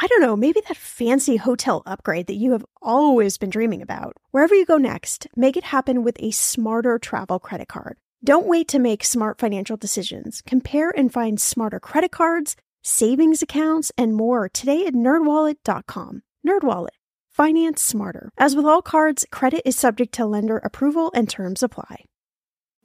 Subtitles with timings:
[0.00, 4.12] I don't know, maybe that fancy hotel upgrade that you have always been dreaming about.
[4.30, 7.98] Wherever you go next, make it happen with a smarter travel credit card.
[8.22, 10.40] Don't wait to make smart financial decisions.
[10.46, 16.22] Compare and find smarter credit cards, savings accounts, and more today at nerdwallet.com.
[16.46, 16.94] Nerdwallet.
[17.30, 18.30] Finance smarter.
[18.38, 22.04] As with all cards, credit is subject to lender approval and terms apply.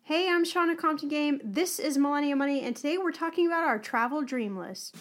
[0.01, 1.39] Hey, I'm Shannah Compton Game.
[1.43, 4.95] This is Millennial Money, and today we're talking about our travel dream list.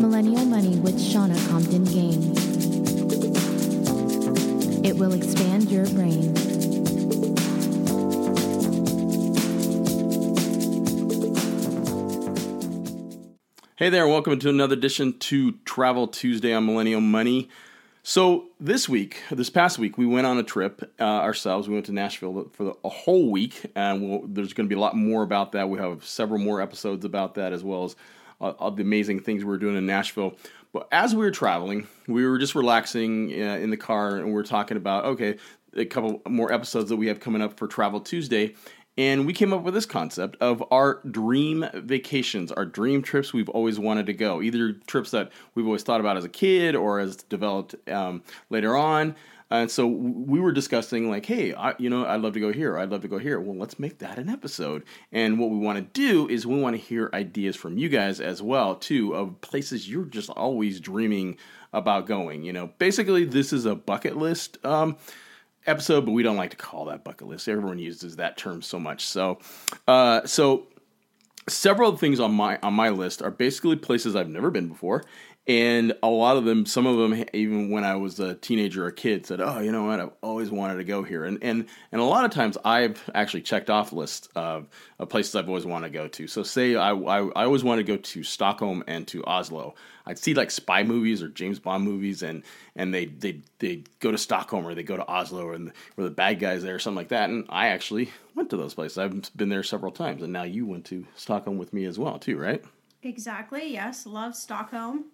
[0.00, 2.32] Millennial Money with Shannah Compton Game.
[4.82, 6.57] It will expand your brain.
[13.78, 17.48] Hey there, welcome to another edition to Travel Tuesday on Millennial Money.
[18.02, 21.68] So this week, this past week, we went on a trip uh, ourselves.
[21.68, 24.76] We went to Nashville for the, a whole week, and we'll, there's going to be
[24.76, 25.68] a lot more about that.
[25.68, 27.94] We have several more episodes about that, as well as
[28.40, 30.34] uh, the amazing things we were doing in Nashville.
[30.72, 34.40] But as we were traveling, we were just relaxing uh, in the car, and we
[34.40, 35.36] are talking about okay,
[35.76, 38.56] a couple more episodes that we have coming up for Travel Tuesday.
[38.98, 43.48] And we came up with this concept of our dream vacations, our dream trips we've
[43.48, 46.98] always wanted to go, either trips that we've always thought about as a kid or
[46.98, 49.14] as developed um, later on.
[49.50, 52.76] And so we were discussing, like, hey, I, you know, I'd love to go here.
[52.76, 53.40] I'd love to go here.
[53.40, 54.82] Well, let's make that an episode.
[55.12, 58.20] And what we want to do is we want to hear ideas from you guys
[58.20, 61.38] as well, too, of places you're just always dreaming
[61.72, 62.42] about going.
[62.42, 64.58] You know, basically, this is a bucket list.
[64.66, 64.96] Um,
[65.68, 67.48] episode, but we don't like to call that bucket list.
[67.48, 69.04] Everyone uses that term so much.
[69.04, 69.38] So,
[69.86, 70.66] uh, so
[71.48, 75.04] several things on my on my list are basically places I've never been before,
[75.48, 78.88] and a lot of them, some of them, even when I was a teenager or
[78.88, 79.98] a kid, said, "Oh, you know what?
[79.98, 83.40] I've always wanted to go here." And and and a lot of times, I've actually
[83.40, 86.26] checked off lists of, of places I've always wanted to go to.
[86.26, 89.74] So, say I, I I always wanted to go to Stockholm and to Oslo.
[90.04, 92.42] I'd see like spy movies or James Bond movies, and
[92.76, 96.14] and they they they go to Stockholm or they go to Oslo, and where the
[96.14, 97.30] bad guys there, or something like that.
[97.30, 98.98] And I actually went to those places.
[98.98, 102.18] I've been there several times, and now you went to Stockholm with me as well,
[102.18, 102.62] too, right?
[103.02, 103.72] Exactly.
[103.72, 105.06] Yes, love Stockholm.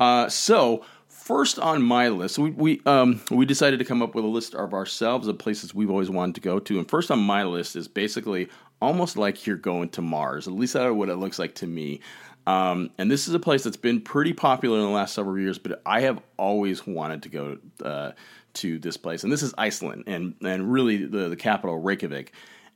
[0.00, 4.24] Uh, so first on my list, we we um, we decided to come up with
[4.24, 7.20] a list of ourselves of places we've always wanted to go to, and first on
[7.20, 8.48] my list is basically
[8.80, 10.48] almost like you're going to Mars.
[10.48, 12.00] At least that's what it looks like to me.
[12.46, 15.58] Um, and this is a place that's been pretty popular in the last several years,
[15.58, 18.12] but I have always wanted to go uh,
[18.54, 22.32] to this place, and this is Iceland, and and really the the capital Reykjavik.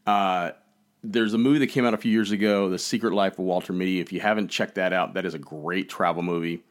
[0.06, 0.50] Uh,
[1.02, 3.72] there's a movie that came out a few years ago, The Secret Life of Walter
[3.72, 4.00] Mitty.
[4.00, 6.62] If you haven't checked that out, that is a great travel movie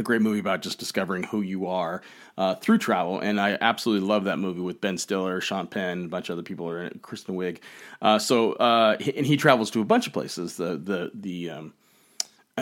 [0.00, 2.02] a great movie about just discovering who you are
[2.36, 3.20] uh, through travel.
[3.20, 6.42] And I absolutely love that movie with Ben Stiller, Sean Penn, a bunch of other
[6.42, 7.58] people are in it, Kristen Wiig.
[8.02, 10.56] Uh, so, uh, and he travels to a bunch of places.
[10.56, 11.74] The the the um,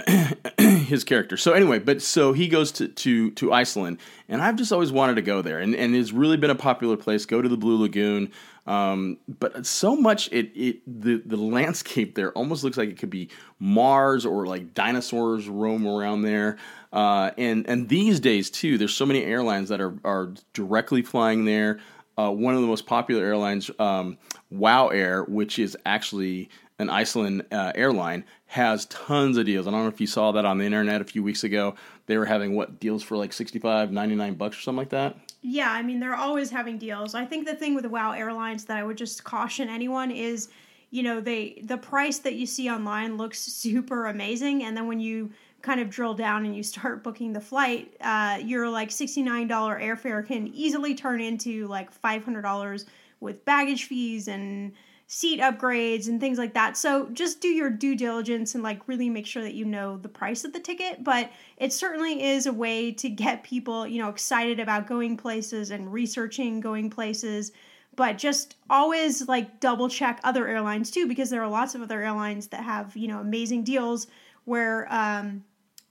[0.59, 1.37] his character.
[1.37, 3.99] So anyway, but so he goes to, to to Iceland,
[4.29, 6.97] and I've just always wanted to go there, and and it's really been a popular
[6.97, 7.27] place.
[7.27, 8.31] Go to the Blue Lagoon,
[8.69, 13.09] um, but so much it it the the landscape there almost looks like it could
[13.09, 16.59] be Mars or like dinosaurs roam around there.
[16.93, 21.47] Uh, and and these days too, there's so many airlines that are are directly flying
[21.47, 21.81] there.
[22.19, 24.19] Uh, one of the most popular airlines, um,
[24.51, 29.67] WoW Air, which is actually an Iceland uh, airline, has tons of deals.
[29.67, 31.75] I don't know if you saw that on the internet a few weeks ago.
[32.07, 35.17] They were having what deals for like 65, 99 bucks or something like that.
[35.41, 37.15] Yeah, I mean they're always having deals.
[37.15, 40.49] I think the thing with WoW Airlines that I would just caution anyone is,
[40.91, 45.01] you know, they the price that you see online looks super amazing, and then when
[45.01, 45.31] you
[45.63, 50.27] kind of drill down and you start booking the flight, uh, your like $69 airfare
[50.27, 52.85] can easily turn into like $500
[53.21, 54.73] with baggage fees and
[55.11, 56.77] seat upgrades and things like that.
[56.77, 60.09] So just do your due diligence and like really make sure that you know the
[60.09, 61.03] price of the ticket.
[61.03, 65.71] But it certainly is a way to get people, you know, excited about going places
[65.71, 67.53] and researching going places.
[67.97, 72.03] But just always like double check other airlines too, because there are lots of other
[72.03, 74.09] airlines that have, you know, amazing deals
[74.45, 75.43] where, um,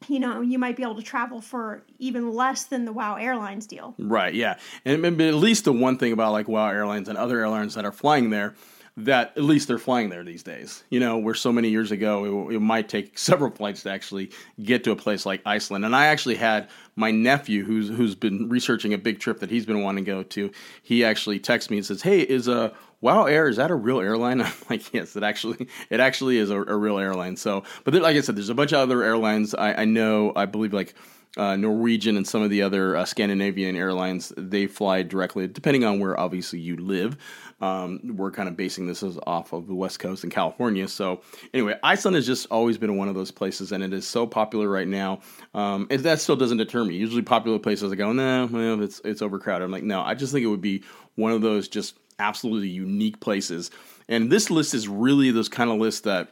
[0.08, 3.66] you know, you might be able to travel for even less than the WoW Airlines
[3.66, 3.96] deal.
[3.98, 4.60] Right, yeah.
[4.86, 7.92] And at least the one thing about like WoW Airlines and other airlines that are
[7.92, 8.54] flying there
[8.98, 10.84] that at least they're flying there these days.
[10.90, 14.32] You know, where so many years ago it, it, might take several flights to actually
[14.62, 15.86] get to a place like Iceland.
[15.86, 19.68] And I actually had my nephew, who's who's been researching a big trip that he's
[19.68, 20.52] been wanting to go to.
[20.82, 24.00] He actually texts me and says, "Hey, is a Wow Air is that a real
[24.00, 27.94] airline?" I'm like, "Yes, it actually it actually is a, a real airline." So, but
[27.94, 29.54] like I said, there's a bunch of other airlines.
[29.54, 30.96] I, I know, I believe, like
[31.38, 36.00] uh, Norwegian and some of the other uh, Scandinavian airlines, they fly directly, depending on
[36.00, 37.18] where obviously you live.
[37.60, 40.88] Um, we're kind of basing this off of the West Coast in California.
[40.88, 41.22] So,
[41.54, 44.70] anyway, Iceland has just always been one of those places, and it is so popular
[44.70, 45.22] right now.
[45.54, 46.96] Um, and that still doesn't deter me.
[46.96, 49.66] Usually, popular places, I go, no, nah, well, it's, it's overcrowded.
[49.66, 50.84] I'm like, no, I just think it would be
[51.16, 53.72] one of those just absolutely unique places.
[54.08, 56.30] And this list is really those kind of lists that,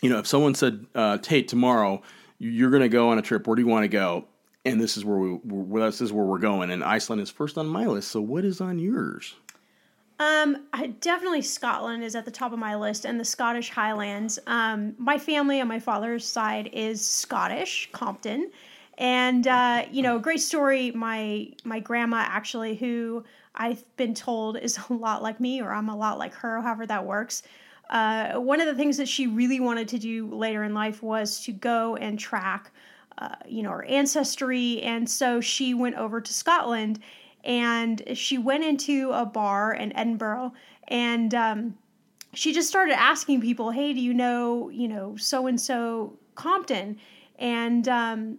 [0.00, 2.02] you know, if someone said, uh, Tate, tomorrow,
[2.50, 3.46] you're going to go on a trip.
[3.46, 4.26] Where do you want to go?
[4.64, 6.70] And this is where we where, this is where we're going.
[6.70, 8.10] And Iceland is first on my list.
[8.10, 9.34] So what is on yours?
[10.18, 14.38] Um, I, definitely Scotland is at the top of my list, and the Scottish Highlands.
[14.46, 18.50] Um, my family on my father's side is Scottish, Compton,
[18.98, 20.92] and uh, you know, great story.
[20.92, 23.24] My my grandma actually, who
[23.56, 26.86] I've been told is a lot like me, or I'm a lot like her, however
[26.86, 27.42] that works.
[27.92, 31.44] Uh, one of the things that she really wanted to do later in life was
[31.44, 32.72] to go and track,
[33.18, 36.98] uh, you know, her ancestry, and so she went over to Scotland,
[37.44, 40.54] and she went into a bar in Edinburgh,
[40.88, 41.74] and um,
[42.32, 46.98] she just started asking people, "Hey, do you know, you know, so and so Compton?"
[47.38, 48.38] and um,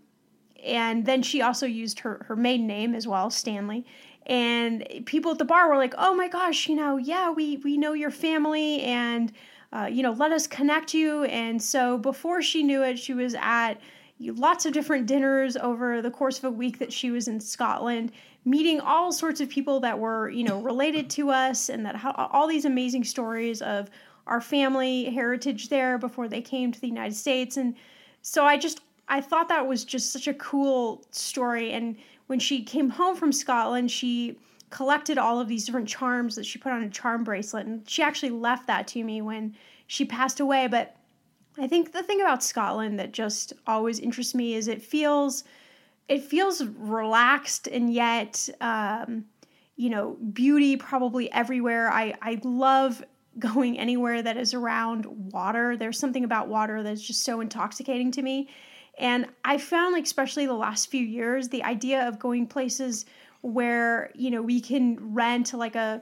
[0.63, 3.85] and then she also used her her maiden name as well, Stanley
[4.25, 7.77] and people at the bar were like, "Oh my gosh, you know, yeah, we we
[7.77, 9.31] know your family, and
[9.71, 13.35] uh, you know, let us connect you." And so before she knew it, she was
[13.39, 13.75] at
[14.19, 18.11] lots of different dinners over the course of a week that she was in Scotland,
[18.45, 22.47] meeting all sorts of people that were you know related to us, and that all
[22.47, 23.89] these amazing stories of
[24.27, 27.75] our family heritage there before they came to the United States, and
[28.21, 28.79] so I just
[29.09, 31.97] I thought that was just such a cool story and
[32.27, 34.37] when she came home from Scotland, she
[34.69, 37.67] collected all of these different charms that she put on a charm bracelet.
[37.67, 39.55] And she actually left that to me when
[39.87, 40.67] she passed away.
[40.67, 40.95] But
[41.57, 45.43] I think the thing about Scotland that just always interests me is it feels
[46.09, 49.25] it feels relaxed and yet um,
[49.75, 51.91] you know beauty probably everywhere.
[51.91, 53.03] I I love
[53.37, 55.77] going anywhere that is around water.
[55.77, 58.49] There's something about water that's just so intoxicating to me.
[58.97, 63.05] And I found, like, especially the last few years, the idea of going places
[63.41, 66.01] where, you know, we can rent like a,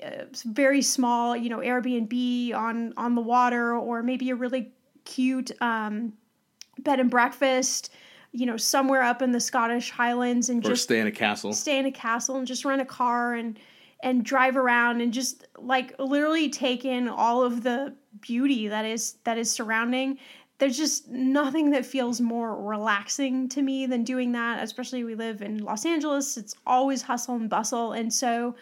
[0.00, 4.72] a very small, you know, Airbnb on, on the water or maybe a really
[5.04, 6.12] cute um,
[6.78, 7.90] bed and breakfast
[8.32, 11.52] you know somewhere up in the Scottish Highlands and or just stay in a castle.
[11.52, 13.58] Stay in a castle and just rent a car and
[14.02, 19.14] and drive around and just like literally take in all of the beauty that is
[19.24, 20.18] that is surrounding
[20.58, 25.40] there's just nothing that feels more relaxing to me than doing that especially we live
[25.40, 26.36] in los angeles.
[26.36, 27.92] It's always hustle and bustle.
[27.92, 28.54] And so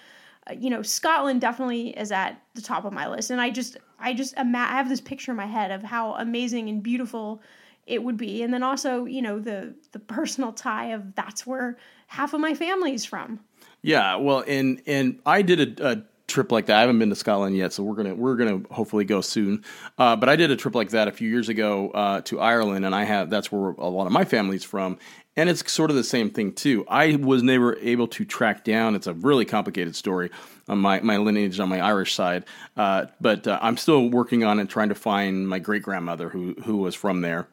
[0.48, 3.30] uh, you know scotland definitely is at the top of my list.
[3.30, 6.14] And i just i just ima- i have this picture in my head of how
[6.14, 7.42] amazing and beautiful
[7.86, 8.42] it would be.
[8.42, 11.76] And then also you know the the personal tie of that's where
[12.08, 13.40] half of my family is from.
[13.82, 16.78] Yeah well and and i did a, a trip like that.
[16.78, 19.64] I haven't been to Scotland yet, so we're gonna we're gonna hopefully go soon.
[19.98, 22.84] Uh, but I did a trip like that a few years ago uh, to Ireland,
[22.84, 24.98] and I have that's where a lot of my family's from,
[25.36, 26.84] and it's sort of the same thing too.
[26.88, 28.94] I was never able to track down.
[28.94, 30.30] It's a really complicated story
[30.68, 32.44] on my my lineage on my Irish side,
[32.76, 36.54] uh, but uh, I'm still working on it, trying to find my great grandmother who
[36.64, 37.46] who was from there.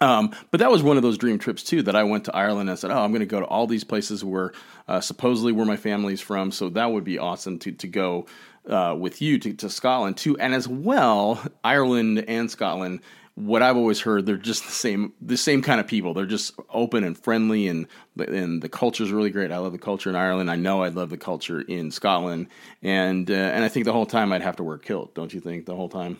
[0.00, 2.68] Um, but that was one of those dream trips too that I went to Ireland
[2.68, 4.52] and I said, "Oh, I'm going to go to all these places where
[4.86, 8.26] uh, supposedly where my family's from." So that would be awesome to to go
[8.68, 13.00] uh, with you to, to Scotland too, and as well Ireland and Scotland.
[13.34, 16.12] What I've always heard, they're just the same the same kind of people.
[16.12, 17.86] They're just open and friendly, and
[18.16, 19.52] and the culture is really great.
[19.52, 20.50] I love the culture in Ireland.
[20.50, 22.48] I know I'd love the culture in Scotland,
[22.82, 25.14] and uh, and I think the whole time I'd have to wear kilt.
[25.14, 25.66] Don't you think?
[25.66, 26.18] The whole time.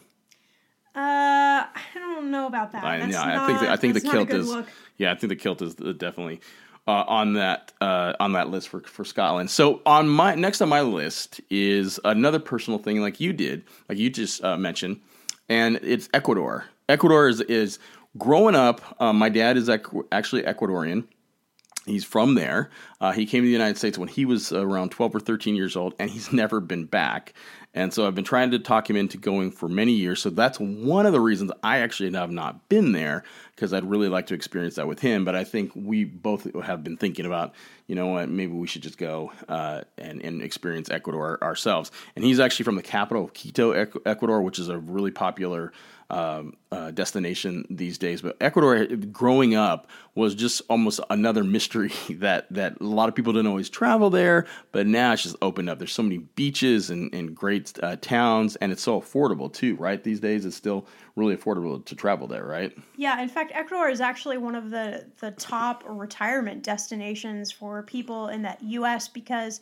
[0.95, 1.81] Uh, I
[2.19, 2.85] don't know about that.
[2.85, 4.49] I, That's yeah, not, I think the, I think the that's not a kilt is
[4.49, 4.67] look.
[4.97, 6.41] yeah, I think the kilt is uh, definitely
[6.87, 9.51] uh, on that uh, on that list for for Scotland.
[9.51, 13.99] So on my next on my list is another personal thing, like you did, like
[13.99, 15.01] you just uh, mentioned,
[15.49, 16.65] and it's Ecuador.
[16.89, 17.79] Ecuador is is
[18.17, 18.81] growing up.
[19.01, 21.05] Uh, my dad is equ- actually Ecuadorian.
[21.89, 22.71] He's from there.
[23.01, 25.77] Uh, he came to the United States when he was around 12 or 13 years
[25.77, 27.35] old, and he's never been back.
[27.75, 30.23] And so I've been trying to talk him into going for many years.
[30.23, 34.09] So that's one of the reasons I actually have not been there because I'd really
[34.09, 35.25] like to experience that with him.
[35.25, 37.55] But I think we both have been thinking about,
[37.87, 41.91] you know what, maybe we should just go uh, and, and experience Ecuador ourselves.
[42.17, 43.73] And he's actually from the capital of Quito,
[44.07, 45.73] Ecuador, which is a really popular
[46.11, 48.23] um, uh, destination these days.
[48.23, 53.33] But Ecuador, growing up, was just almost another mystery that that a lot of people
[53.33, 54.47] didn't always travel there.
[54.73, 55.79] But now it's just opened up.
[55.79, 59.77] There's so many beaches and, and great uh, towns, and it's so affordable too.
[59.77, 60.87] Right these days, it's still
[61.17, 62.47] really affordable to travel there.
[62.47, 62.77] Right?
[62.97, 68.29] Yeah, in fact, Ecuador is actually one of the the top retirement destinations for people
[68.29, 69.09] in that U.S.
[69.09, 69.61] because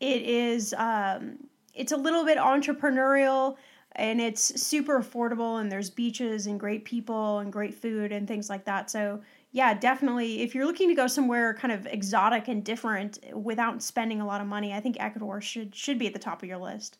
[0.00, 1.38] it is um,
[1.74, 3.56] it's a little bit entrepreneurial
[3.96, 8.48] and it's super affordable and there's beaches and great people and great food and things
[8.48, 8.90] like that.
[8.90, 9.20] So
[9.52, 10.42] yeah, definitely.
[10.42, 14.40] If you're looking to go somewhere kind of exotic and different without spending a lot
[14.40, 16.98] of money, I think Ecuador should should be at the top of your list.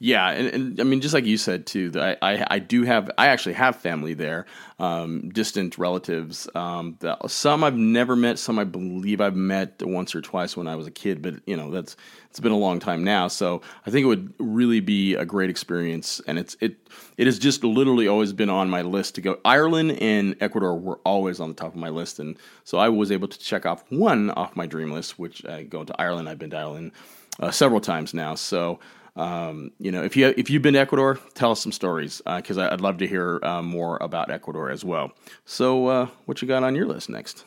[0.00, 3.10] Yeah, and, and I mean, just like you said too, I, I, I do have,
[3.18, 4.46] I actually have family there,
[4.78, 6.48] um, distant relatives.
[6.54, 10.68] Um, that, some I've never met, some I believe I've met once or twice when
[10.68, 11.96] I was a kid, but you know that's
[12.30, 13.26] it's been a long time now.
[13.26, 16.76] So I think it would really be a great experience, and it's it
[17.16, 19.40] it has just literally always been on my list to go.
[19.44, 23.10] Ireland and Ecuador were always on the top of my list, and so I was
[23.10, 26.28] able to check off one off my dream list, which I go to Ireland.
[26.28, 26.92] I've been to Ireland
[27.40, 28.78] uh, several times now, so.
[29.18, 32.56] Um, you know, if you if you've been to Ecuador, tell us some stories because
[32.56, 35.12] I'd love to hear uh, more about Ecuador as well.
[35.44, 37.44] So, uh, what you got on your list next?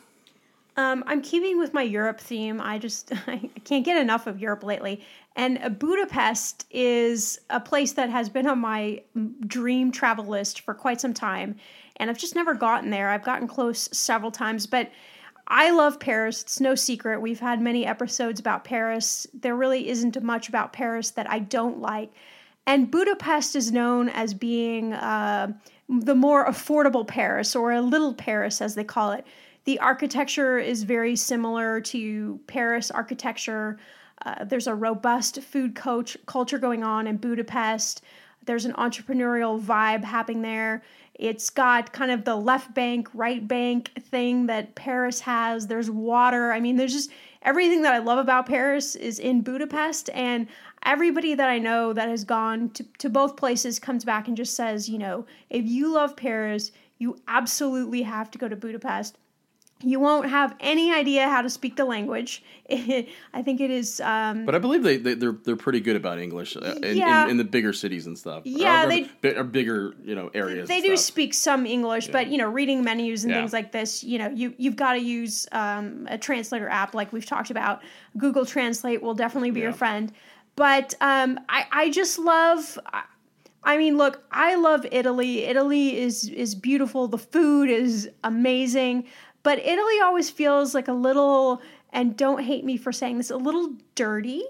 [0.78, 2.60] Um, I'm keeping with my Europe theme.
[2.62, 5.02] I just I can't get enough of Europe lately.
[5.38, 9.02] And uh, Budapest is a place that has been on my
[9.48, 11.56] dream travel list for quite some time,
[11.96, 13.10] and I've just never gotten there.
[13.10, 14.92] I've gotten close several times, but
[15.54, 16.44] I love Paris.
[16.44, 17.20] It's no secret.
[17.20, 19.28] We've had many episodes about Paris.
[19.34, 22.14] There really isn't much about Paris that I don't like.
[22.66, 25.52] And Budapest is known as being uh,
[25.90, 29.28] the more affordable Paris, or a little Paris, as they call it.
[29.66, 33.78] The architecture is very similar to Paris architecture.
[34.26, 38.04] Uh, there's a robust food coach, culture going on in Budapest.
[38.46, 40.82] There's an entrepreneurial vibe happening there.
[41.16, 45.68] It's got kind of the left bank, right bank thing that Paris has.
[45.68, 46.52] There's water.
[46.52, 50.10] I mean, there's just everything that I love about Paris is in Budapest.
[50.14, 50.48] And
[50.84, 54.56] everybody that I know that has gone to, to both places comes back and just
[54.56, 59.18] says, you know, if you love Paris, you absolutely have to go to Budapest.
[59.84, 62.44] You won't have any idea how to speak the language.
[62.72, 64.00] I think it is.
[64.02, 67.26] Um, But I believe they, they they're they're pretty good about English uh, in, Yeah.
[67.26, 68.44] in, in the bigger cities and stuff.
[68.46, 70.68] Yeah, or, they- or bigger you know areas.
[70.70, 71.00] they do stuff.
[71.00, 73.40] speak some English, but you know, reading menus and Yeah.
[73.42, 77.12] things like this, you know, you you've got to use um, a translator app, like
[77.14, 77.82] we've talked about.
[78.18, 80.12] Google Translate will definitely be your friend.
[80.56, 82.78] But um, I I just love.
[82.94, 83.04] I-
[83.64, 85.44] I mean, look, I love Italy.
[85.44, 87.08] Italy is is beautiful.
[87.08, 89.04] The food is amazing,
[89.44, 91.62] but Italy always feels like a little.
[91.94, 94.44] And don't hate me for saying this, a little dirty.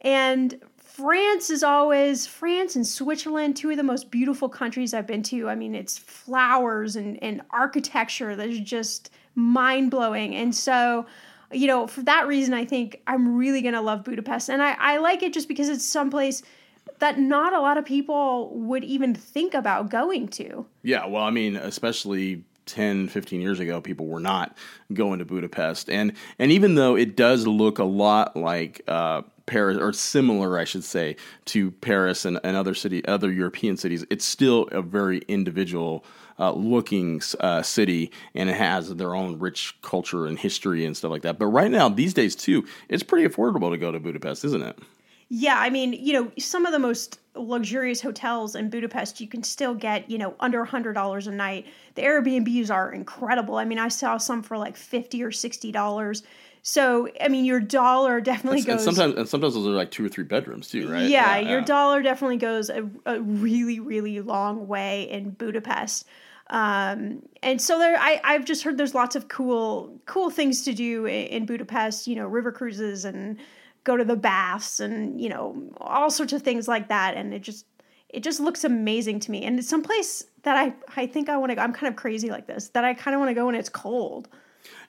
[0.00, 5.22] And France is always France and Switzerland, two of the most beautiful countries I've been
[5.24, 5.50] to.
[5.50, 10.34] I mean, it's flowers and, and architecture that is just mind blowing.
[10.34, 11.04] And so,
[11.52, 14.48] you know, for that reason, I think I'm really going to love Budapest.
[14.48, 16.42] And I, I like it just because it's someplace
[16.98, 20.64] that not a lot of people would even think about going to.
[20.82, 24.56] Yeah, well, I mean, especially 10, 15 years ago, people were not
[24.92, 25.88] going to Budapest.
[25.88, 30.64] And and even though it does look a lot like uh, Paris, or similar, I
[30.64, 35.18] should say, to Paris and, and other city, other European cities, it's still a very
[35.28, 36.04] individual
[36.38, 41.10] uh, looking uh, city, and it has their own rich culture and history and stuff
[41.10, 41.38] like that.
[41.38, 44.78] But right now, these days too, it's pretty affordable to go to Budapest, isn't it?
[45.28, 49.42] Yeah, I mean, you know, some of the most luxurious hotels in Budapest you can
[49.42, 51.66] still get, you know, under $100 a night.
[51.94, 53.56] The Airbnbs are incredible.
[53.56, 56.22] I mean, I saw some for like 50 or $60.
[56.62, 60.04] So, I mean, your dollar definitely And goes sometimes, and sometimes those are like two
[60.04, 61.08] or three bedrooms too, right?
[61.08, 66.06] Yeah, your dollar definitely goes a, a really, really long way in Budapest.
[66.48, 70.72] Um, and so there, I, I've just heard there's lots of cool, cool things to
[70.72, 72.06] do in, in Budapest.
[72.06, 73.38] You know, river cruises and
[73.86, 77.14] go to the baths and you know all sorts of things like that.
[77.16, 77.64] And it just,
[78.10, 79.44] it just looks amazing to me.
[79.44, 81.62] And it's someplace that I, I think I want to go.
[81.62, 83.70] I'm kind of crazy like this, that I kind of want to go when it's
[83.70, 84.28] cold.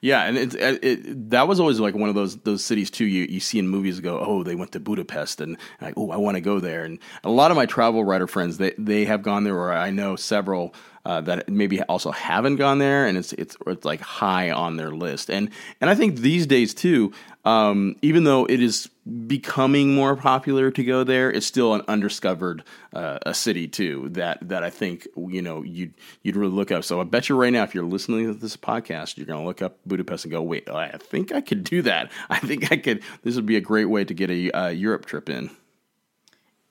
[0.01, 3.05] Yeah, and it, it, it, that was always like one of those those cities too.
[3.05, 6.11] You you see in movies go, oh, they went to Budapest, and, and like, oh,
[6.11, 6.83] I want to go there.
[6.83, 9.91] And a lot of my travel writer friends, they they have gone there, or I
[9.91, 10.73] know several
[11.07, 14.91] uh, that maybe also haven't gone there, and it's it's it's like high on their
[14.91, 15.29] list.
[15.29, 15.49] And
[15.79, 17.13] and I think these days too,
[17.45, 18.89] um, even though it is
[19.25, 22.61] becoming more popular to go there, it's still an undiscovered
[22.91, 26.83] uh, a city too that that I think you know you'd you'd really look up.
[26.83, 29.45] So I bet you right now, if you're listening to this podcast, you're going to
[29.45, 32.11] look up Budapest and go, wait, I think I could do that.
[32.29, 33.03] I think I could.
[33.23, 35.49] This would be a great way to get a uh, Europe trip in.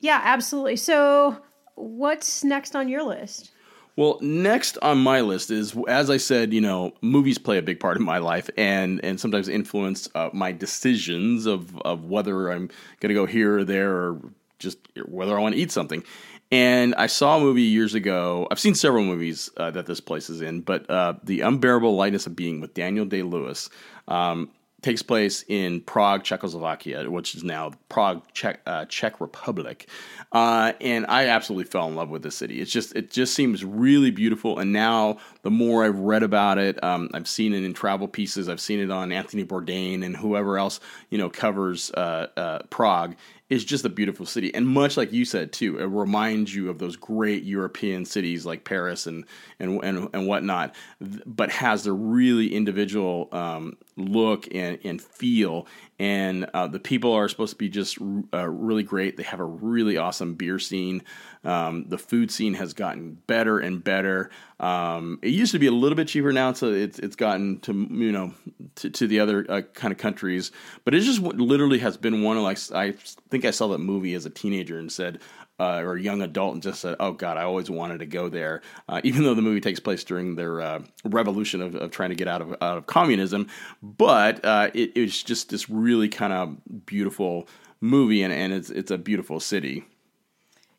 [0.01, 0.77] Yeah, absolutely.
[0.77, 1.39] So
[1.75, 3.53] what's next on your list?
[3.97, 7.81] Well, next on my list is, as I said, you know, movies play a big
[7.81, 12.69] part in my life, and and sometimes influence uh, my decisions of of whether I'm
[13.01, 14.21] going to go here or there, or
[14.59, 16.05] just whether I want to eat something.
[16.53, 18.47] And I saw a movie years ago.
[18.51, 22.27] I've seen several movies uh, that this place is in, but uh, the Unbearable Lightness
[22.27, 23.69] of Being with Daniel Day Lewis.
[24.07, 24.51] Um,
[24.87, 29.89] takes place in Prague, Czechoslovakia, which is now Prague, Czech, uh, Czech Republic.
[30.31, 32.61] Uh, and I absolutely fell in love with the city.
[32.61, 34.61] It's just it just seems really beautiful.
[34.61, 38.49] And now the more I've read about it, um, I've seen it in travel pieces.
[38.49, 40.79] I've seen it on Anthony Bourdain and whoever else
[41.11, 43.17] you know covers uh, uh Prague
[43.49, 44.53] is just a beautiful city.
[44.55, 48.65] And much like you said too, it reminds you of those great European cities like
[48.65, 49.25] Paris and
[49.61, 55.67] and and, and whatnot, but has a really individual um, look and, and feel.
[55.99, 57.99] And uh, the people are supposed to be just
[58.33, 59.17] uh, really great.
[59.17, 61.03] They have a really awesome beer scene.
[61.43, 64.31] Um, the food scene has gotten better and better.
[64.61, 67.73] Um, it used to be a little bit cheaper now, so it's it's gotten to
[67.73, 68.35] you know
[68.77, 70.51] to, to the other uh, kind of countries.
[70.85, 72.93] But it just literally has been one of like I
[73.31, 75.21] think I saw that movie as a teenager and said,
[75.59, 78.29] uh, or a young adult and just said, "Oh God, I always wanted to go
[78.29, 82.11] there." Uh, even though the movie takes place during their uh, revolution of, of, trying
[82.11, 83.49] to get out of out of communism,
[83.83, 87.49] but uh, it, it, was just this really kind of beautiful
[87.81, 89.85] movie, and, and it's it's a beautiful city.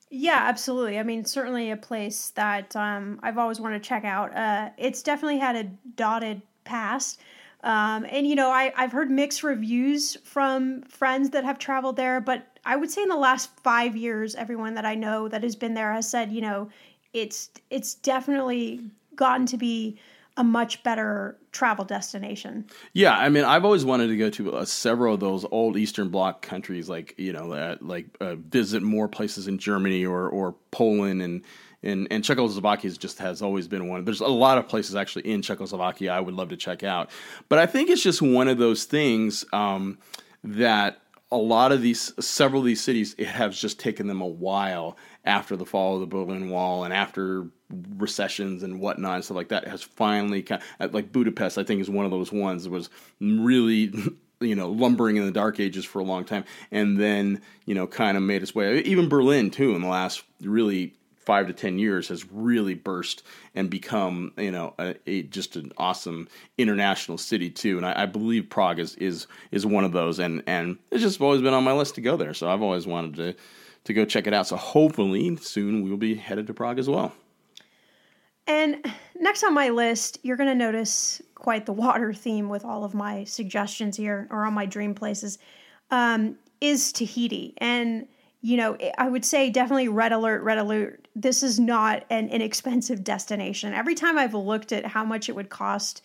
[0.09, 0.99] Yeah, absolutely.
[0.99, 4.35] I mean, certainly a place that um, I've always wanted to check out.
[4.35, 5.63] Uh, it's definitely had a
[5.95, 7.19] dotted past.
[7.63, 12.21] Um, and you know, I, I've heard mixed reviews from friends that have traveled there,
[12.21, 15.55] but I would say in the last five years, everyone that I know that has
[15.55, 16.69] been there has said, you know,
[17.13, 18.81] it's it's definitely
[19.15, 19.97] gotten to be
[20.35, 22.65] a much better travel destination.
[22.93, 26.09] Yeah, I mean, I've always wanted to go to uh, several of those old Eastern
[26.09, 30.53] Bloc countries, like you know, uh, like uh, visit more places in Germany or or
[30.71, 31.43] Poland and.
[31.83, 34.03] And, and Czechoslovakia just has always been one.
[34.03, 37.11] There's a lot of places actually in Czechoslovakia I would love to check out,
[37.49, 39.99] but I think it's just one of those things um,
[40.43, 40.99] that
[41.31, 44.97] a lot of these, several of these cities, it has just taken them a while
[45.25, 47.47] after the fall of the Berlin Wall and after
[47.97, 51.57] recessions and whatnot and stuff like that has finally kind of, like Budapest.
[51.57, 53.91] I think is one of those ones that was really.
[54.39, 57.87] You know, lumbering in the dark ages for a long time, and then you know,
[57.87, 58.81] kind of made its way.
[58.81, 60.93] Even Berlin too, in the last really
[61.27, 63.21] five to ten years has really burst
[63.53, 66.25] and become you know a, a, just an awesome
[66.57, 67.75] international city too.
[67.75, 70.19] And I, I, believe Prague is, is is one of those.
[70.19, 72.33] And and it's just always been on my list to go there.
[72.33, 73.35] So I've always wanted to
[73.83, 74.47] to go check it out.
[74.47, 77.11] So hopefully soon we'll be headed to Prague as well.
[78.47, 82.85] And next on my list you're going to notice quite the water theme with all
[82.85, 85.39] of my suggestions here or on my dream places
[85.91, 87.53] um, is Tahiti.
[87.57, 88.07] And
[88.41, 91.07] you know, I would say definitely red alert, red alert.
[91.15, 93.73] This is not an inexpensive destination.
[93.73, 96.03] Every time I've looked at how much it would cost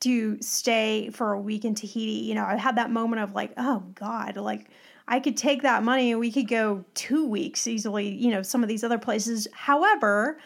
[0.00, 3.52] to stay for a week in Tahiti, you know, I've had that moment of like,
[3.58, 4.68] oh God, like
[5.06, 8.62] I could take that money and we could go two weeks easily, you know, some
[8.62, 9.46] of these other places.
[9.52, 10.38] However,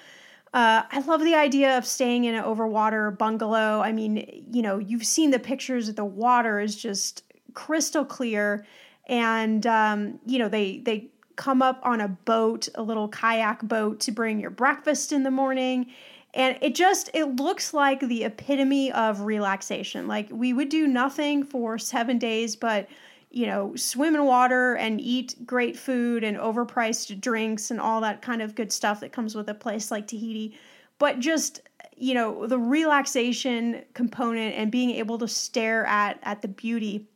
[0.53, 3.81] uh, I love the idea of staying in an overwater bungalow.
[3.81, 7.23] I mean, you know, you've seen the pictures, that the water is just
[7.55, 8.67] crystal clear.
[9.07, 14.01] And, um, you know, they, they, come up on a boat, a little kayak boat
[14.01, 15.87] to bring your breakfast in the morning.
[16.35, 20.07] And it just it looks like the epitome of relaxation.
[20.07, 22.89] Like we would do nothing for 7 days but
[23.31, 28.23] you know, swim in water and eat great food and overpriced drinks and all that
[28.23, 30.59] kind of good stuff that comes with a place like Tahiti.
[30.99, 31.61] But just,
[31.95, 37.07] you know, the relaxation component and being able to stare at at the beauty.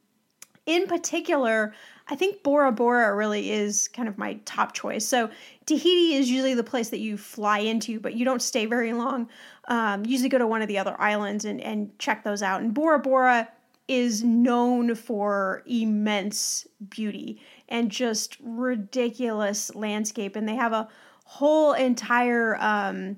[0.67, 1.75] In particular,
[2.09, 5.07] I think Bora Bora really is kind of my top choice.
[5.07, 5.31] So
[5.67, 9.29] Tahiti is usually the place that you fly into, but you don't stay very long.
[9.69, 12.61] Um, usually go to one of the other islands and, and check those out.
[12.61, 13.49] And Bora Bora
[13.89, 20.37] is known for immense beauty and just ridiculous landscape.
[20.37, 20.89] And they have a
[21.25, 23.17] whole entire um,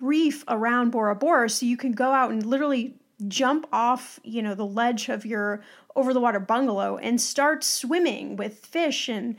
[0.00, 2.94] reef around Bora Bora, so you can go out and literally
[3.28, 5.62] jump off, you know, the ledge of your
[5.96, 9.36] over the water bungalow and start swimming with fish and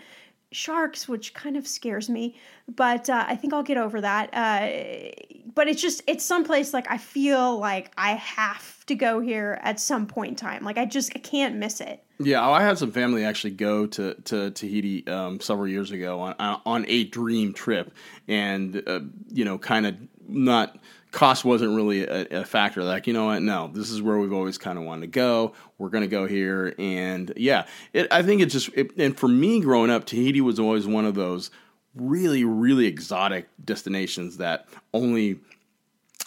[0.54, 2.36] sharks, which kind of scares me,
[2.68, 4.30] but uh, I think I'll get over that.
[4.34, 5.12] Uh,
[5.54, 9.80] but it's just it's someplace like I feel like I have to go here at
[9.80, 10.64] some point in time.
[10.64, 12.04] Like I just I can't miss it.
[12.20, 16.36] Yeah, I had some family actually go to to Tahiti um, several years ago on
[16.66, 17.92] on a dream trip,
[18.28, 19.96] and uh, you know, kind of
[20.28, 20.78] not
[21.14, 22.84] cost wasn't really a, a, factor.
[22.84, 23.42] Like, you know what?
[23.42, 25.54] No, this is where we've always kind of wanted to go.
[25.78, 26.74] We're going to go here.
[26.78, 30.60] And yeah, it, I think it just, it, and for me growing up, Tahiti was
[30.60, 31.52] always one of those
[31.96, 35.40] really, really exotic destinations that only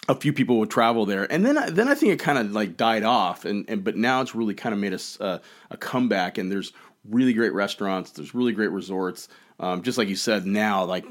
[0.09, 1.31] a few people would travel there.
[1.31, 3.45] And then, then I think it kind of like died off.
[3.45, 5.39] And, and, but now it's really kind of made a, uh,
[5.73, 6.73] a comeback and there's
[7.05, 8.13] really great restaurants.
[8.13, 9.29] There's really great resorts.
[9.59, 11.05] Um, just like you said, now like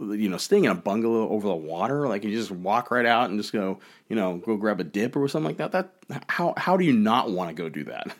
[0.00, 3.30] you know, staying in a bungalow over the water, like you just walk right out
[3.30, 5.72] and just go, you know, go grab a dip or something like that.
[6.08, 8.14] That how how do you not want to go do that?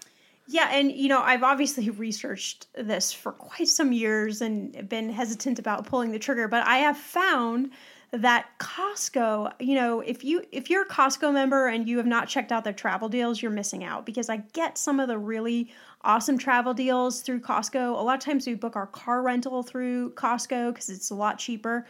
[0.47, 5.59] Yeah, and you know, I've obviously researched this for quite some years and been hesitant
[5.59, 7.71] about pulling the trigger, but I have found
[8.13, 12.29] that Costco, you know, if you if you're a Costco member and you have not
[12.29, 15.71] checked out their travel deals, you're missing out because I get some of the really
[16.03, 17.99] awesome travel deals through Costco.
[17.99, 21.39] A lot of times we book our car rental through Costco because it's a lot
[21.39, 21.87] cheaper.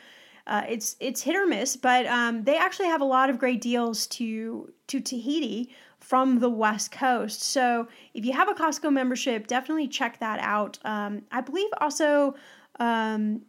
[0.46, 3.60] Uh, it's it's hit or miss, but um, they actually have a lot of great
[3.60, 5.70] deals to to Tahiti
[6.00, 7.42] from the West Coast.
[7.42, 10.78] So if you have a Costco membership, definitely check that out.
[10.84, 12.34] Um, I believe also
[12.80, 13.42] um,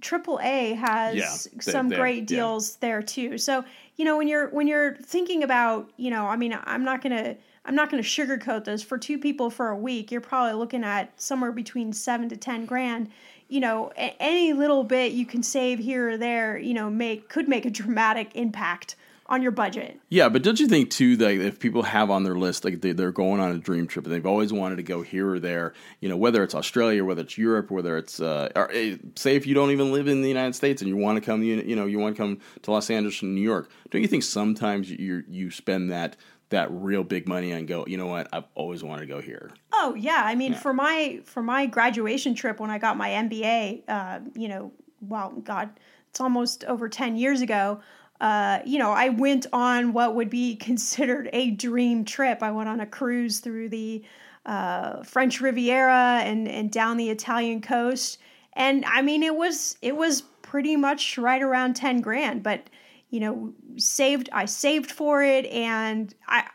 [0.00, 2.78] AAA has yeah, some great deals yeah.
[2.80, 3.38] there too.
[3.38, 3.64] So
[4.02, 7.36] you know when you're when you're thinking about you know I mean I'm not gonna
[7.64, 10.10] I'm not gonna sugarcoat this for two people for a week.
[10.10, 13.10] You're probably looking at somewhere between seven to ten grand.
[13.46, 17.46] You know any little bit you can save here or there you know make could
[17.46, 18.96] make a dramatic impact
[19.32, 19.98] on your budget.
[20.10, 22.90] Yeah, but don't you think too that if people have on their list like they,
[22.90, 25.72] are going on a dream trip and they've always wanted to go here or there,
[26.00, 29.46] you know, whether it's Australia, whether it's Europe, whether it's uh, or, eh, say if
[29.46, 31.74] you don't even live in the United States and you want to come, you, you
[31.74, 34.90] know, you want to come to Los Angeles and New York, don't you think sometimes
[34.90, 36.16] you you spend that
[36.50, 39.50] that real big money and go, you know what, I've always wanted to go here.
[39.72, 40.58] Oh yeah, I mean yeah.
[40.58, 45.30] for my for my graduation trip when I got my MBA, uh, you know, well,
[45.42, 45.70] God,
[46.10, 47.80] it's almost over ten years ago.
[48.20, 52.42] Uh, you know, I went on what would be considered a dream trip.
[52.42, 54.02] I went on a cruise through the
[54.46, 58.18] uh, French Riviera and and down the Italian coast,
[58.54, 62.42] and I mean, it was it was pretty much right around ten grand.
[62.42, 62.68] But
[63.10, 66.48] you know, saved I saved for it, and I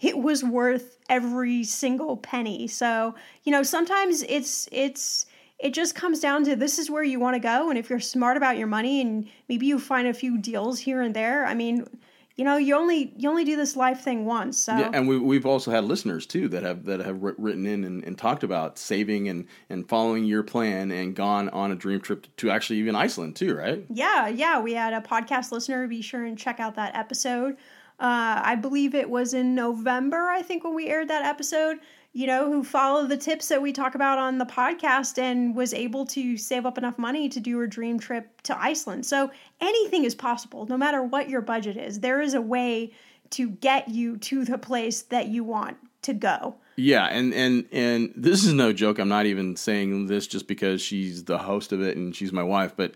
[0.00, 2.66] it was worth every single penny.
[2.66, 5.26] So you know, sometimes it's it's
[5.64, 7.98] it just comes down to this is where you want to go and if you're
[7.98, 11.54] smart about your money and maybe you find a few deals here and there i
[11.54, 11.84] mean
[12.36, 14.76] you know you only you only do this life thing once so.
[14.76, 18.04] Yeah and we, we've also had listeners too that have that have written in and,
[18.04, 22.26] and talked about saving and and following your plan and gone on a dream trip
[22.36, 23.84] to actually even iceland too right?
[23.88, 27.56] Yeah yeah we had a podcast listener be sure and check out that episode.
[28.00, 31.78] Uh, i believe it was in november i think when we aired that episode
[32.14, 35.74] you know, who followed the tips that we talk about on the podcast and was
[35.74, 39.04] able to save up enough money to do her dream trip to Iceland.
[39.04, 42.00] So anything is possible, no matter what your budget is.
[42.00, 42.92] There is a way
[43.30, 46.54] to get you to the place that you want to go.
[46.76, 48.98] Yeah, and and and this is no joke.
[48.98, 52.42] I'm not even saying this just because she's the host of it and she's my
[52.44, 52.94] wife, but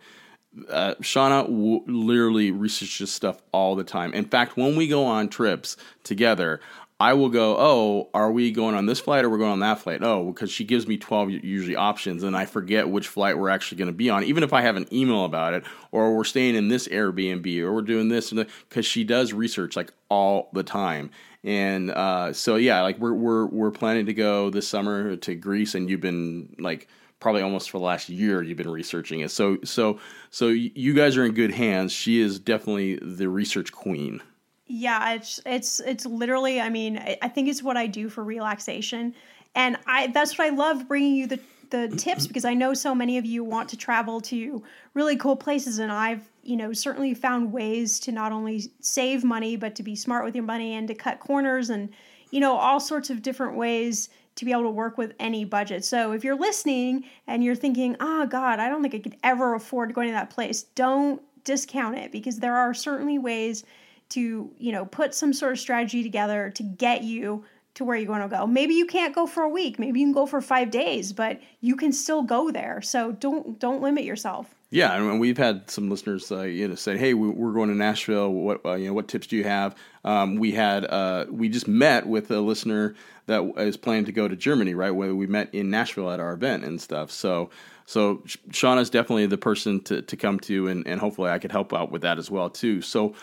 [0.71, 4.13] uh, Shannah w- literally researches stuff all the time.
[4.15, 6.61] In fact, when we go on trips together,
[7.01, 9.79] I will go, oh, are we going on this flight or we're going on that
[9.79, 10.03] flight?
[10.03, 13.79] Oh, because she gives me 12 usually options and I forget which flight we're actually
[13.79, 16.57] going to be on, even if I have an email about it, or we're staying
[16.57, 21.11] in this Airbnb or we're doing this, because she does research like all the time.
[21.45, 25.77] And uh, so, yeah, like we're, we're, we're planning to go this summer to Greece
[25.77, 26.89] and you've been like,
[27.21, 29.31] probably almost for the last year you've been researching it.
[29.31, 31.93] So, so, so you guys are in good hands.
[31.93, 34.21] She is definitely the research queen.
[34.69, 36.61] Yeah, it's it's it's literally.
[36.61, 39.15] I mean, I think it's what I do for relaxation,
[39.55, 42.95] and I that's what I love bringing you the the tips because I know so
[42.95, 47.15] many of you want to travel to really cool places, and I've you know certainly
[47.15, 50.87] found ways to not only save money but to be smart with your money and
[50.89, 51.89] to cut corners and
[52.31, 55.83] you know all sorts of different ways to be able to work with any budget.
[55.83, 59.55] So if you're listening and you're thinking, "Oh God, I don't think I could ever
[59.55, 63.65] afford going to that place," don't discount it because there are certainly ways
[64.11, 67.45] to, you know, put some sort of strategy together to get you
[67.75, 68.47] to where you want to go.
[68.47, 71.41] Maybe you can't go for a week, maybe you can go for 5 days, but
[71.61, 72.81] you can still go there.
[72.83, 74.55] So don't don't limit yourself.
[74.71, 77.75] Yeah, and we've had some listeners, uh, you know, say, "Hey, we- we're going to
[77.75, 78.31] Nashville.
[78.31, 78.93] What uh, you know?
[78.93, 82.95] What tips do you have?" Um, we had uh, we just met with a listener
[83.27, 84.91] that is planning to go to Germany, right?
[84.91, 87.11] Where we met in Nashville at our event and stuff.
[87.11, 87.49] So,
[87.87, 91.53] so Sh- Shannah's definitely the person to, to come to, and, and hopefully I could
[91.53, 92.81] help out with that as well too.
[92.83, 93.15] So,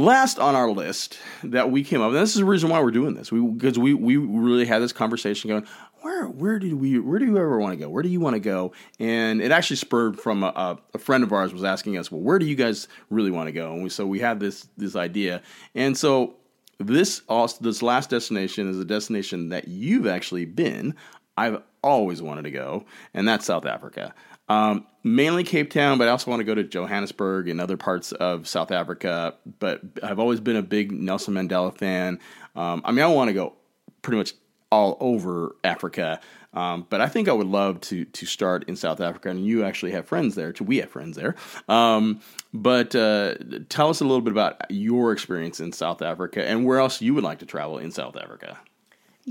[0.00, 2.90] last on our list that we came up, and this is the reason why we're
[2.90, 5.66] doing this, we because we we really had this conversation going.
[6.00, 7.90] Where where did we where do you ever want to go?
[7.90, 8.72] Where do you want to go?
[8.98, 12.38] And it actually spurred from a, a, friend of ours was asking us, well, where
[12.38, 13.74] do you guys really want to go?
[13.74, 15.42] And we, so we had this this idea,
[15.74, 16.36] and so
[16.78, 20.94] this also this last destination is a destination that you've actually been.
[21.40, 24.14] I've always wanted to go, and that's South Africa.
[24.48, 28.12] Um, mainly Cape Town, but I also want to go to Johannesburg and other parts
[28.12, 29.34] of South Africa.
[29.58, 32.18] But I've always been a big Nelson Mandela fan.
[32.54, 33.54] Um, I mean, I want to go
[34.02, 34.34] pretty much
[34.70, 36.20] all over Africa.
[36.52, 39.64] Um, but I think I would love to to start in South Africa, and you
[39.64, 40.52] actually have friends there.
[40.52, 40.64] Too.
[40.64, 41.36] We have friends there.
[41.68, 42.20] Um,
[42.52, 43.34] but uh,
[43.68, 47.14] tell us a little bit about your experience in South Africa and where else you
[47.14, 48.58] would like to travel in South Africa.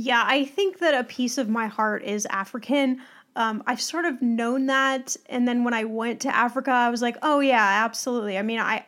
[0.01, 3.01] Yeah, I think that a piece of my heart is African.
[3.35, 7.01] Um, I've sort of known that, and then when I went to Africa, I was
[7.01, 8.37] like, oh yeah, absolutely.
[8.37, 8.85] I mean, I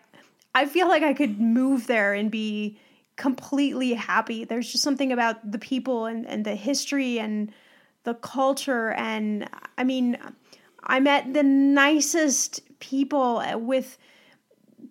[0.56, 2.80] I feel like I could move there and be
[3.18, 4.46] completely happy.
[4.46, 7.52] There's just something about the people and, and the history and
[8.06, 8.92] the culture.
[8.92, 10.18] And I mean,
[10.82, 13.98] I met the nicest people with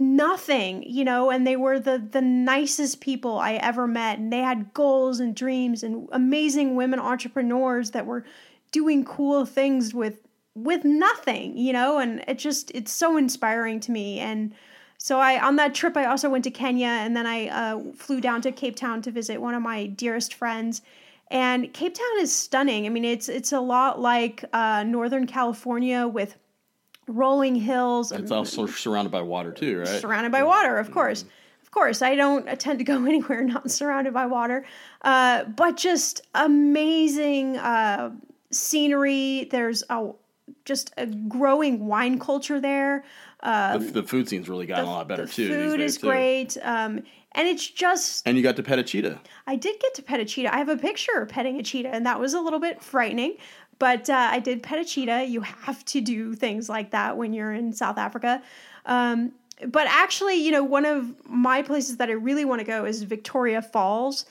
[0.01, 4.39] nothing, you know, and they were the the nicest people I ever met and they
[4.41, 8.25] had goals and dreams and amazing women entrepreneurs that were
[8.73, 13.93] doing cool things with with nothing, you know, and it just it's so inspiring to
[13.93, 14.55] me and
[14.99, 18.21] so I on that trip I also went to Kenya and then I uh, flew
[18.21, 20.83] down to Cape Town to visit one of my dearest friends.
[21.31, 22.87] And Cape Town is stunning.
[22.87, 26.37] I mean, it's it's a lot like uh, Northern California with
[27.17, 28.13] rolling hills.
[28.13, 30.01] It's also surrounded by water too, right?
[30.01, 31.25] Surrounded by water, of course.
[31.63, 34.65] Of course, I don't tend to go anywhere not surrounded by water,
[35.03, 38.11] uh, but just amazing uh,
[38.51, 39.49] scenery.
[39.51, 40.11] There's a
[40.65, 43.05] just a growing wine culture there.
[43.43, 45.49] the, the food scene's really gotten a lot better the too.
[45.49, 46.09] Food is too.
[46.09, 49.21] great, um, and it's just And you got to pet a cheetah.
[49.47, 50.53] I did get to pet a cheetah.
[50.53, 53.37] I have a picture of petting a cheetah, and that was a little bit frightening.
[53.81, 55.25] But uh, I did pet a cheetah.
[55.25, 58.41] You have to do things like that when you're in South Africa.
[58.87, 59.33] Um,
[59.67, 63.03] but actually, you know, one of my places that I really want to go is
[63.03, 64.27] Victoria Falls,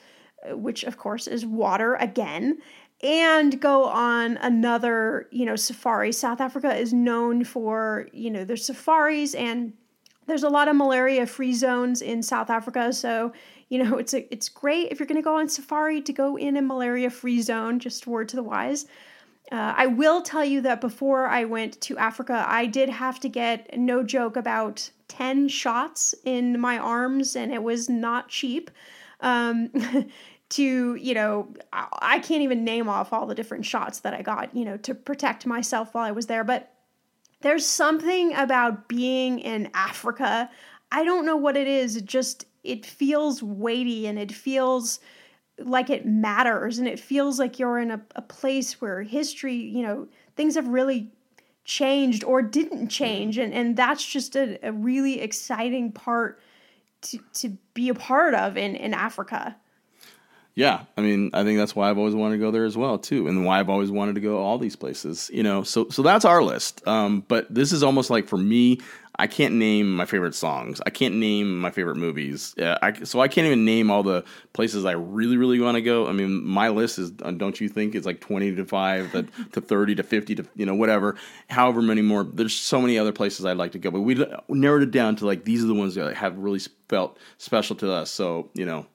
[0.48, 2.58] uh, which of course is water again,
[3.02, 6.12] and go on another, you know, safari.
[6.12, 9.72] South Africa is known for, you know, their safaris and
[10.26, 13.32] there's a lot of malaria free zones in South Africa, so
[13.68, 16.36] you know it's a, it's great if you're going to go on safari to go
[16.36, 17.80] in a malaria free zone.
[17.80, 18.86] Just word to the wise.
[19.50, 23.28] Uh, I will tell you that before I went to Africa, I did have to
[23.28, 28.70] get no joke about ten shots in my arms, and it was not cheap.
[29.20, 29.70] Um,
[30.50, 34.22] to you know, I, I can't even name off all the different shots that I
[34.22, 36.72] got, you know, to protect myself while I was there, but
[37.40, 40.50] there's something about being in Africa.
[40.92, 41.96] I don't know what it is.
[41.96, 45.00] It just it feels weighty and it feels
[45.64, 49.82] like it matters and it feels like you're in a, a place where history, you
[49.82, 51.10] know, things have really
[51.64, 53.38] changed or didn't change.
[53.38, 56.40] And and that's just a, a really exciting part
[57.02, 59.56] to to be a part of in, in Africa.
[60.54, 62.98] Yeah, I mean, I think that's why I've always wanted to go there as well
[62.98, 65.30] too, and why I've always wanted to go all these places.
[65.32, 66.86] You know, so so that's our list.
[66.86, 68.80] Um, but this is almost like for me,
[69.20, 70.80] I can't name my favorite songs.
[70.86, 72.54] I can't name my favorite movies.
[72.58, 75.82] Uh, I, so I can't even name all the places I really really want to
[75.82, 76.06] go.
[76.06, 79.22] I mean, my list is uh, don't you think it's like twenty to five to,
[79.52, 81.16] to thirty to fifty to you know whatever,
[81.50, 82.24] however many more.
[82.24, 85.26] There's so many other places I'd like to go, but we narrowed it down to
[85.26, 88.10] like these are the ones that have really felt special to us.
[88.10, 88.86] So you know.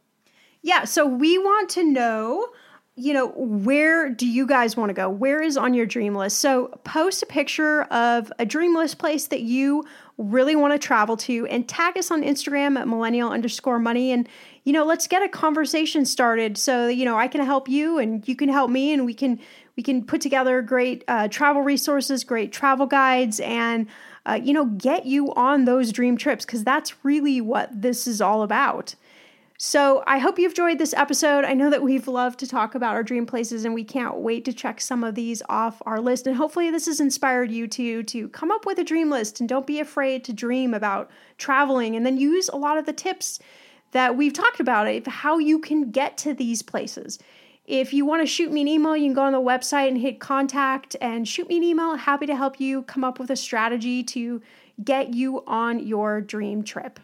[0.63, 2.47] Yeah, so we want to know,
[2.95, 5.07] you know, where do you guys want to go?
[5.07, 6.39] Where is on your dream list?
[6.39, 9.85] So post a picture of a dream list place that you
[10.17, 14.11] really want to travel to and tag us on Instagram at millennial underscore money.
[14.11, 14.29] And,
[14.63, 18.25] you know, let's get a conversation started so, you know, I can help you and
[18.27, 19.39] you can help me and we can
[19.75, 23.87] we can put together great uh, travel resources, great travel guides, and
[24.25, 28.21] uh, you know, get you on those dream trips because that's really what this is
[28.21, 28.95] all about.
[29.67, 31.43] So I hope you've enjoyed this episode.
[31.43, 34.45] I know that we've loved to talk about our dream places and we can't wait
[34.45, 36.27] to check some of these off our list.
[36.27, 39.49] And hopefully this has inspired you to to come up with a dream list and
[39.49, 43.39] don't be afraid to dream about traveling and then use a lot of the tips
[43.89, 47.17] that we've talked about of how you can get to these places.
[47.65, 49.97] If you want to shoot me an email, you can go on the website and
[49.97, 51.95] hit contact and shoot me an email.
[51.95, 54.43] Happy to help you come up with a strategy to
[54.83, 56.99] get you on your dream trip.